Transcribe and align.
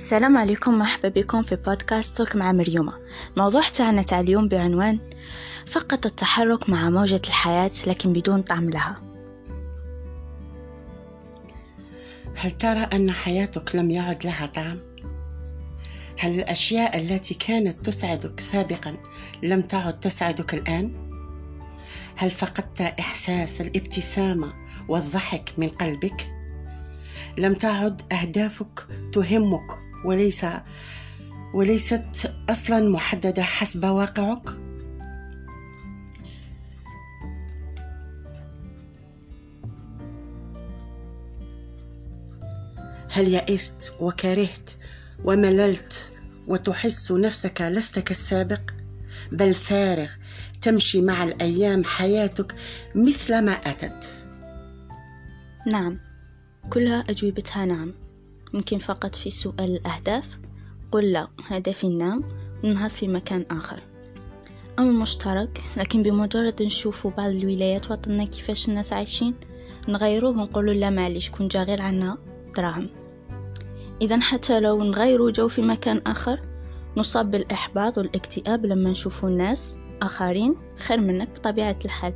السلام 0.00 0.36
عليكم 0.38 0.78
مرحبا 0.78 1.08
بكم 1.08 1.42
في 1.42 1.56
بودكاست 1.56 2.36
مع 2.36 2.52
مريومة 2.52 2.92
موضوع 3.36 3.68
تاعنا 3.68 4.02
تاع 4.02 4.20
اليوم 4.20 4.48
بعنوان 4.48 4.98
فقط 5.66 6.06
التحرك 6.06 6.70
مع 6.70 6.90
موجة 6.90 7.20
الحياة 7.26 7.70
لكن 7.86 8.12
بدون 8.12 8.42
طعم 8.42 8.70
لها 8.70 9.00
هل 12.34 12.50
ترى 12.50 12.78
أن 12.78 13.10
حياتك 13.10 13.76
لم 13.76 13.90
يعد 13.90 14.24
لها 14.24 14.46
طعم؟ 14.46 14.78
هل 16.18 16.38
الأشياء 16.38 16.98
التي 16.98 17.34
كانت 17.34 17.86
تسعدك 17.86 18.40
سابقا 18.40 18.96
لم 19.42 19.62
تعد 19.62 20.00
تسعدك 20.00 20.54
الآن؟ 20.54 20.92
هل 22.16 22.30
فقدت 22.30 22.80
إحساس 22.80 23.60
الابتسامة 23.60 24.52
والضحك 24.88 25.52
من 25.58 25.68
قلبك؟ 25.68 26.30
لم 27.38 27.54
تعد 27.54 28.02
أهدافك 28.12 28.86
تهمك 29.12 29.89
وليس 30.04 30.46
وليست 31.54 32.32
أصلا 32.50 32.88
محددة 32.88 33.42
حسب 33.42 33.84
واقعك؟ 33.84 34.50
هل 43.12 43.34
يئست 43.34 43.94
وكرهت 44.00 44.70
ومللت 45.24 46.12
وتحس 46.48 47.12
نفسك 47.12 47.60
لست 47.60 47.98
كالسابق 47.98 48.60
بل 49.32 49.54
فارغ 49.54 50.10
تمشي 50.62 51.02
مع 51.02 51.24
الأيام 51.24 51.84
حياتك 51.84 52.54
مثل 52.94 53.44
ما 53.44 53.52
أتت. 53.52 54.04
نعم 55.66 56.00
كلها 56.70 57.04
أجوبتها 57.08 57.64
نعم. 57.64 58.09
ممكن 58.52 58.78
فقط 58.78 59.14
في 59.14 59.30
سؤال 59.30 59.76
الأهداف؟ 59.76 60.38
قل 60.92 61.12
لا 61.12 61.28
هدفي 61.46 61.84
النام 61.84 62.22
ننهض 62.64 62.90
في 62.90 63.08
مكان 63.08 63.44
آخر. 63.50 63.82
أمر 64.78 64.92
مشترك 64.92 65.62
لكن 65.76 66.02
بمجرد 66.02 66.62
نشوفوا 66.62 67.10
بعض 67.10 67.30
الولايات 67.30 67.90
وطننا 67.90 68.24
كيفاش 68.24 68.68
الناس 68.68 68.92
عايشين 68.92 69.34
نغيروه 69.88 70.30
ونقولوا 70.30 70.74
لا 70.74 70.90
معليش 70.90 71.30
كون 71.30 71.48
جا 71.48 71.62
غير 71.62 71.82
عنا 71.82 72.18
دراهم. 72.56 72.88
إذا 74.02 74.20
حتى 74.20 74.60
لو 74.60 74.84
نغيروا 74.84 75.30
جو 75.30 75.48
في 75.48 75.62
مكان 75.62 76.02
آخر 76.06 76.40
نصاب 76.96 77.30
بالإحباط 77.30 77.98
والاكتئاب 77.98 78.66
لما 78.66 78.90
نشوفوا 78.90 79.28
الناس 79.28 79.76
آخرين 80.02 80.54
خير 80.78 81.00
منك 81.00 81.28
بطبيعة 81.28 81.78
الحال. 81.84 82.14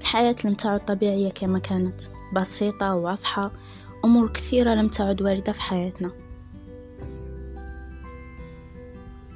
الحياة 0.00 0.34
لم 0.44 0.54
تعد 0.54 0.84
طبيعية 0.84 1.30
كما 1.30 1.58
كانت 1.58 2.00
بسيطة 2.34 2.94
وواضحة 2.94 3.52
أمور 4.06 4.28
كثيرة 4.28 4.74
لم 4.74 4.88
تعد 4.88 5.22
واردة 5.22 5.52
في 5.52 5.60
حياتنا. 5.60 6.12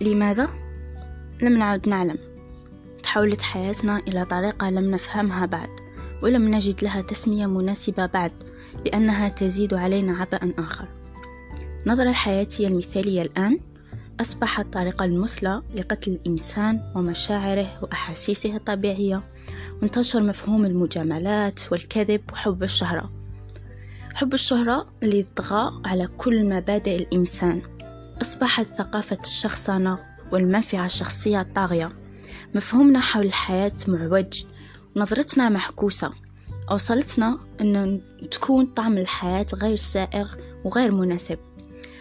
لماذا؟ 0.01 0.49
لم 1.43 1.59
نعد 1.59 1.89
نعلم. 1.89 2.19
تحولت 3.03 3.43
حياتنا 3.43 3.98
إلى 3.98 4.25
طريقة 4.25 4.71
لم 4.71 4.91
نفهمها 4.91 5.47
بعد 5.47 5.69
ولم 6.23 6.48
نجد 6.48 6.85
لها 6.85 7.01
تسمية 7.01 7.47
مناسبة 7.47 8.07
بعد 8.07 8.33
لأنها 8.87 9.29
تزيد 9.29 9.75
علينا 9.75 10.17
عبئا 10.17 10.53
آخر. 10.59 10.89
نظرة 11.87 12.09
الحياتية 12.09 12.69
المثالية 12.69 13.23
الآن 13.23 13.61
أصبحت 14.21 14.65
الطريقة 14.65 15.05
المثلى 15.05 15.63
لقتل 15.75 16.11
الإنسان 16.11 16.93
ومشاعره 16.97 17.69
وأحاسيسه 17.83 18.57
الطبيعية 18.57 19.23
وانتشر 19.83 20.23
مفهوم 20.23 20.65
المجاملات 20.65 21.61
والكذب 21.73 22.21
وحب 22.33 22.63
الشهرة. 22.63 23.20
حب 24.14 24.34
الشهرة 24.34 24.86
اللي 25.03 25.22
طغى 25.22 25.83
على 25.84 26.06
كل 26.06 26.44
مبادئ 26.48 26.97
الإنسان. 26.97 27.62
أصبحت 28.22 28.67
ثقافة 28.67 29.19
الشخصنة 29.25 29.98
والمنفعة 30.33 30.84
الشخصية 30.84 31.40
الطاغية 31.40 31.92
مفهومنا 32.55 33.01
حول 33.01 33.27
الحياة 33.27 33.73
معوج. 33.89 34.45
نظرتنا 34.96 35.48
محكوسة 35.48 36.12
أوصلتنا 36.70 37.39
أن 37.61 38.01
تكون 38.30 38.67
طعم 38.67 38.98
الحياة 38.98 39.46
غير 39.55 39.77
سائغ 39.77 40.35
وغير 40.64 40.95
مناسب. 40.95 41.39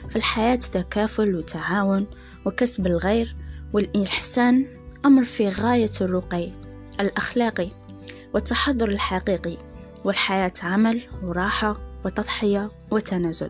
في 0.10 0.16
الحياة 0.16 0.56
تكافل 0.56 1.36
وتعاون 1.36 2.08
وكسب 2.46 2.88
الغير 2.88 3.36
والإحسان 3.74 4.66
أمر 5.06 5.24
في 5.24 5.50
غاية 5.50 5.92
الرقي 6.02 6.52
الأخلاقي 7.00 7.70
والتحضر 8.34 8.90
الحقيقي. 8.90 9.58
والحياة 10.06 10.54
عمل 10.64 11.02
وراحة 11.24 11.89
وتضحية 12.06 12.72
وتنازل. 12.92 13.50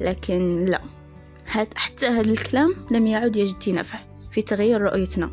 لكن 0.00 0.64
لا 0.64 0.80
حتى 1.74 2.06
هذا 2.06 2.30
الكلام 2.30 2.74
لم 2.90 3.06
يعد 3.06 3.36
يجدي 3.36 3.72
نفع 3.72 3.98
في 4.30 4.42
تغيير 4.42 4.80
رؤيتنا. 4.80 5.30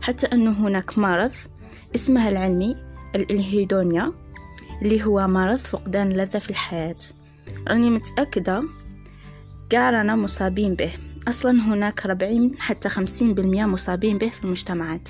حتى 0.00 0.26
أن 0.26 0.48
هناك 0.48 0.98
مرض 0.98 1.32
اسمها 1.94 2.28
العلمي 2.28 2.76
الإلهيدونيا 3.14 4.12
اللي 4.82 5.04
هو 5.04 5.26
مرض 5.26 5.56
فقدان 5.56 6.10
اللذة 6.12 6.38
في 6.38 6.50
الحياة. 6.50 6.96
راني 7.68 7.90
متأكدة 7.90 8.62
رانا 9.72 10.16
مصابين 10.16 10.74
به. 10.74 10.92
أصلا 11.28 11.52
هناك 11.52 12.06
ربعين 12.06 12.54
حتى 12.58 12.88
خمسين 12.88 13.34
بالمئة 13.34 13.64
مصابين 13.64 14.18
به 14.18 14.28
في 14.28 14.44
المجتمعات. 14.44 15.08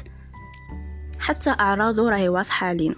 حتى 1.18 1.50
أعراضه 1.50 2.10
راهي 2.10 2.28
واضحة 2.28 2.66
علينا. 2.66 2.96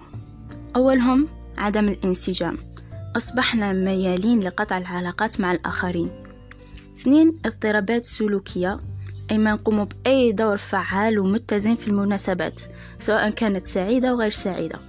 أولهم 0.77 1.29
عدم 1.59 1.89
الانسجام. 1.89 2.72
أصبحنا 3.17 3.73
ميالين 3.73 4.41
لقطع 4.41 4.79
العلاقات 4.79 5.41
مع 5.41 5.53
الآخرين. 5.53 6.11
اثنين 6.99 7.39
اضطرابات 7.45 8.07
سلوكية 8.07 8.81
أي 9.31 9.39
ما 9.39 9.53
نقوم 9.53 9.85
بأي 9.85 10.33
دور 10.33 10.57
فعال 10.57 11.19
ومتزن 11.19 11.75
في 11.75 11.89
المناسبات 11.89 12.61
سواء 12.99 13.31
كانت 13.31 13.67
سعيدة 13.67 14.09
أو 14.11 14.21
غير 14.21 14.31
سعيدة 14.31 14.81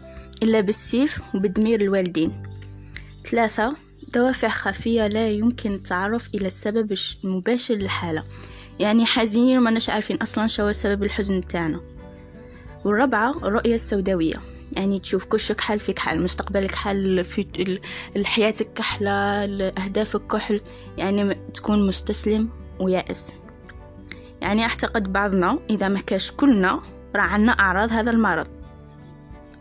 إلا 0.43 0.61
بالسيف 0.61 1.21
وبدمير 1.35 1.81
الوالدين. 1.81 2.43
ثلاثة 3.25 3.75
دوافع 4.13 4.49
خفية 4.49 5.07
لا 5.07 5.29
يمكن 5.29 5.73
التعرف 5.73 6.29
إلى 6.35 6.47
السبب 6.47 6.93
المباشر 7.23 7.75
للحالة 7.75 8.23
يعني 8.79 9.05
حزينين 9.05 9.57
وما 9.57 9.79
عارفين 9.89 10.17
أصلا 10.17 10.47
شو 10.47 10.71
سبب 10.71 11.03
الحزن 11.03 11.39
بتاعنا. 11.39 11.81
والرابعة 12.85 13.47
الرؤية 13.47 13.75
السوداوية. 13.75 14.52
يعني 14.75 14.99
تشوف 14.99 15.25
كشك 15.25 15.61
حال 15.61 15.79
فيك 15.79 15.99
حال 15.99 16.23
مستقبلك 16.23 16.75
حال 16.75 17.23
في 17.23 17.79
حياتك 18.23 18.73
كحلة 18.73 19.11
أهدافك 19.67 20.27
كحل 20.27 20.61
يعني 20.97 21.35
تكون 21.53 21.87
مستسلم 21.87 22.49
ويائس. 22.79 23.33
يعني 24.41 24.63
أعتقد 24.63 25.13
بعضنا 25.13 25.59
إذا 25.69 25.87
ما 25.87 25.99
كاش 25.99 26.31
كلنا 26.31 26.81
راه 27.15 27.21
عنا 27.21 27.51
أعراض 27.51 27.91
هذا 27.91 28.11
المرض. 28.11 28.47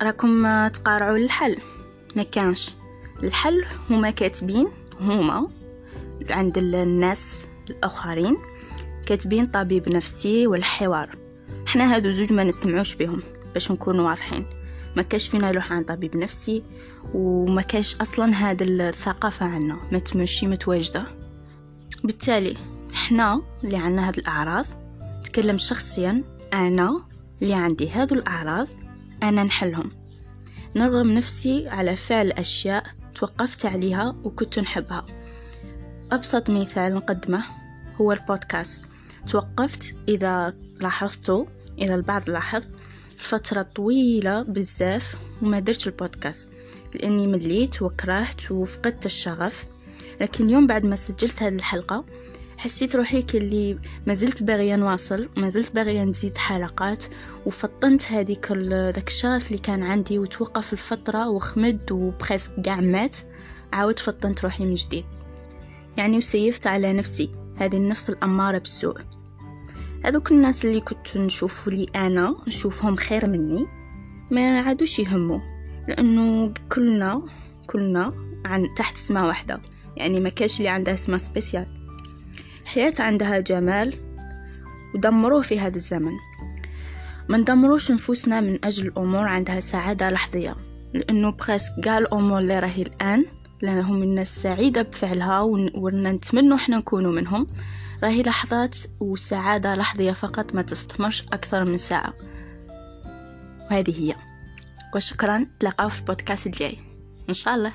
راكم 0.02 0.66
تقارعوا 0.66 1.18
للحل 1.18 1.56
ما 2.16 2.22
كانش. 2.22 2.74
الحل 3.22 3.64
هما 3.90 4.10
كاتبين 4.10 4.68
هما 5.00 5.48
عند 6.30 6.58
الناس 6.58 7.46
الآخرين 7.70 8.36
كاتبين 9.06 9.46
طبيب 9.46 9.88
نفسي 9.88 10.46
والحوار. 10.46 11.16
حنا 11.66 11.94
هادو 11.94 12.10
زوج 12.10 12.32
ما 12.32 12.44
نسمعوش 12.44 12.94
بهم 12.94 13.22
باش 13.54 13.70
نكونوا 13.70 14.08
واضحين. 14.08 14.61
ما 14.96 15.02
كاش 15.02 15.28
فينا 15.28 15.48
يروح 15.48 15.72
عند 15.72 15.84
طبيب 15.84 16.16
نفسي 16.16 16.62
وما 17.14 17.62
كاش 17.62 17.96
أصلا 17.96 18.34
هاد 18.34 18.62
الثقافة 18.62 19.46
عنا 19.46 19.80
ما 19.92 19.98
تمشي 19.98 20.46
متواجدة. 20.46 21.04
بالتالي 22.04 22.56
حنا 22.92 23.42
اللي 23.64 23.76
عنا 23.76 24.08
هاد 24.08 24.18
الأعراض 24.18 24.64
تكلم 25.24 25.58
شخصيا 25.58 26.24
أنا 26.52 27.04
اللي 27.42 27.54
عندي 27.54 27.90
هادو 27.90 28.14
الأعراض 28.14 28.68
أنا 29.22 29.44
نحلهم. 29.44 29.90
نرغم 30.76 31.10
نفسي 31.10 31.68
على 31.68 31.96
فعل 31.96 32.30
أشياء 32.32 32.84
توقفت 33.14 33.66
عليها 33.66 34.16
وكنت 34.24 34.58
نحبها. 34.58 35.06
أبسط 36.12 36.50
مثال 36.50 36.94
نقدمه 36.94 37.44
هو 38.00 38.12
البودكاست. 38.12 38.82
توقفت 39.26 39.96
إذا 40.08 40.54
لاحظتوا 40.80 41.46
إذا 41.78 41.94
البعض 41.94 42.30
لاحظ 42.30 42.68
فترة 43.22 43.62
طويلة 43.62 44.42
بزاف 44.42 45.16
وما 45.42 45.58
درت 45.58 45.86
البودكاست 45.86 46.48
لأني 46.94 47.26
مليت 47.26 47.82
وكرهت 47.82 48.50
وفقدت 48.50 49.06
الشغف. 49.06 49.64
لكن 50.20 50.44
اليوم 50.44 50.66
بعد 50.66 50.86
ما 50.86 50.96
سجلت 50.96 51.42
هذه 51.42 51.54
الحلقة 51.54 52.04
حسيت 52.56 52.96
روحي 52.96 53.22
كلي 53.22 53.78
ما 54.06 54.14
زلت 54.14 54.42
باغية 54.42 54.76
نواصل 54.76 55.28
ما 55.36 55.48
زلت 55.48 55.74
باغية 55.74 56.04
نزيد 56.04 56.36
حلقات 56.36 57.04
وفطنت 57.46 58.12
هذيك 58.12 58.52
ذاك 58.52 59.08
الشغف 59.08 59.46
اللي 59.46 59.58
كان 59.58 59.82
عندي 59.82 60.18
وتوقف 60.18 60.72
الفترة 60.72 61.28
وخمد 61.28 61.92
وبخيسك 61.92 62.52
قاع 62.66 62.80
مات. 62.80 63.16
عاود 63.72 63.98
فطنت 63.98 64.44
روحي 64.44 64.64
من 64.64 64.74
جديد. 64.74 65.04
يعني 65.96 66.16
وسيفت 66.16 66.66
على 66.66 66.92
نفسي 66.92 67.30
هذه 67.56 67.76
النفس 67.76 68.10
الأمارة 68.10 68.58
بالسوء. 68.58 68.98
هذوك 70.04 70.32
الناس 70.32 70.64
اللي 70.64 70.80
كنت 70.80 71.16
نشوف 71.16 71.68
لي 71.68 71.86
أنا 71.96 72.36
نشوفهم 72.46 72.96
خير 72.96 73.26
مني 73.26 73.66
ما 74.30 74.60
عادوش 74.60 74.98
يهموا 74.98 75.40
لأنه 75.88 76.54
كلنا 76.72 77.22
كلنا 77.66 78.12
عن 78.44 78.68
تحت 78.76 78.96
سما 78.96 79.26
واحدة 79.26 79.60
يعني 79.96 80.20
ما 80.20 80.28
كاش 80.28 80.58
اللي 80.58 80.68
عندها 80.68 80.96
سما 80.96 81.18
spéciale. 81.18 81.66
حياة 82.64 82.94
عندها 82.98 83.40
جمال 83.40 83.94
ودمروه 84.94 85.42
في 85.42 85.60
هذا 85.60 85.76
الزمن. 85.76 86.12
ما 87.28 87.38
ندمروش 87.38 87.90
نفوسنا 87.90 88.40
من 88.40 88.64
أجل 88.64 88.92
أمور 88.98 89.26
عندها 89.26 89.60
سعادة 89.60 90.10
لحظية 90.10 90.56
لأنه 90.94 91.30
presque 91.30 91.72
قال 91.84 92.02
الأمور 92.02 92.38
اللي 92.38 92.58
راهي 92.58 92.82
الآن 92.82 93.24
لأنهم 93.62 94.02
الناس 94.02 94.42
سعيدة 94.42 94.82
بفعلها 94.82 95.40
ونتمنوا 95.74 96.56
إحنا 96.56 96.76
نكونوا 96.76 97.12
منهم. 97.12 97.46
راهي 98.02 98.22
لحظات 98.22 98.76
وسعادة 99.00 99.74
لحظية 99.74 100.12
فقط 100.12 100.54
ما 100.54 100.62
تستمرش 100.62 101.22
أكثر 101.22 101.64
من 101.64 101.78
ساعة. 101.78 102.14
وهذه 103.70 104.00
هي. 104.00 104.14
وشكرا 104.94 105.46
تلاقاو 105.60 105.88
في 105.88 106.00
البودكاست 106.00 106.46
الجاي. 106.46 106.78
إن 107.28 107.34
شاء 107.34 107.54
الله. 107.54 107.72